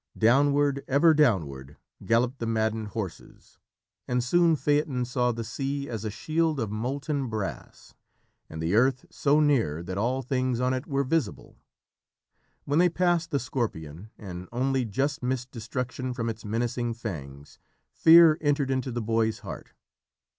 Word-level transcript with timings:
Downward, 0.17 0.83
ever 0.87 1.13
downward 1.13 1.77
galloped 2.03 2.39
the 2.39 2.47
maddened 2.47 2.87
horses, 2.87 3.59
and 4.07 4.23
soon 4.23 4.55
Phaeton 4.55 5.05
saw 5.05 5.31
the 5.31 5.43
sea 5.43 5.87
as 5.87 6.03
a 6.03 6.09
shield 6.09 6.59
of 6.59 6.71
molten 6.71 7.27
brass, 7.29 7.93
and 8.49 8.63
the 8.63 8.73
earth 8.73 9.05
so 9.11 9.39
near 9.39 9.83
that 9.83 9.99
all 9.99 10.23
things 10.23 10.59
on 10.59 10.73
it 10.73 10.87
were 10.87 11.03
visible. 11.03 11.59
When 12.65 12.79
they 12.79 12.89
passed 12.89 13.29
the 13.29 13.37
Scorpion 13.37 14.09
and 14.17 14.49
only 14.51 14.85
just 14.85 15.21
missed 15.21 15.51
destruction 15.51 16.15
from 16.15 16.29
its 16.31 16.43
menacing 16.43 16.95
fangs, 16.95 17.59
fear 17.91 18.39
entered 18.41 18.71
into 18.71 18.91
the 18.91 19.03
boy's 19.03 19.41
heart. 19.41 19.73